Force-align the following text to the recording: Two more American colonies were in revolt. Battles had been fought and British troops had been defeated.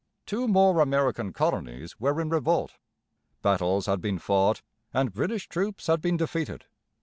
Two 0.25 0.47
more 0.47 0.79
American 0.79 1.31
colonies 1.31 1.99
were 1.99 2.19
in 2.19 2.29
revolt. 2.29 2.77
Battles 3.43 3.85
had 3.85 4.01
been 4.01 4.17
fought 4.17 4.63
and 4.95 5.13
British 5.13 5.47
troops 5.47 5.85
had 5.85 6.01
been 6.01 6.17
defeated. 6.17 6.65